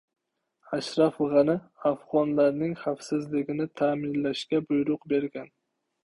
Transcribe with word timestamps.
Ashraf 0.75 1.17
G‘ani 1.33 1.55
afg‘onlarning 1.89 2.73
xavfsizligini 2.83 3.67
ta’minlashga 3.81 4.63
buyruq 4.71 5.05
bergan 5.13 5.53